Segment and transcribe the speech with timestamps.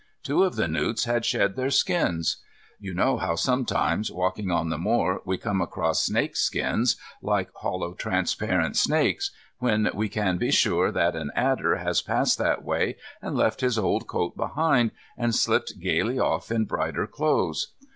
[0.23, 2.37] Two of the newts had shed their skins.
[2.79, 8.77] You know how sometimes, walking on the moor, we come across snakeskins, like hollow transparent
[8.77, 9.29] snakes,
[9.59, 13.77] when we can be sure that an adder has passed that way and left his
[13.77, 17.67] old coat behind, and slipped gaily off in brighter clothes.